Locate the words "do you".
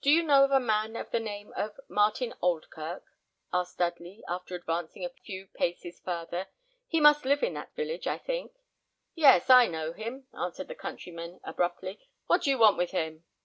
0.00-0.24, 12.42-12.58